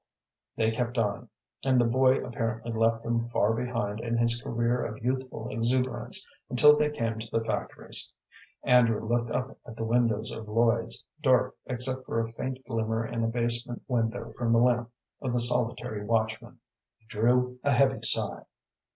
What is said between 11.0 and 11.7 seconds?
dark